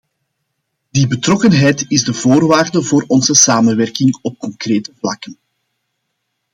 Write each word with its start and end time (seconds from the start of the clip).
Die 0.95 1.05
betrokkenheid 1.07 1.85
is 1.91 2.03
de 2.03 2.13
voorwaarde 2.13 2.83
voor 2.83 3.03
onze 3.07 3.35
samenwerking 3.35 4.19
op 4.21 4.37
concrete 4.39 4.91
vlakken. 4.97 5.37